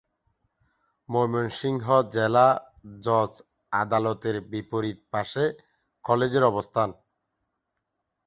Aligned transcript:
ময়মনসিংহ 1.09 1.85
জেলা 2.13 2.47
জজ 3.01 3.33
আদালতের 3.71 4.35
বিপরীত 4.51 4.99
পাশে 5.13 5.43
কলেজের 6.05 6.43
অবস্থান। 6.43 6.89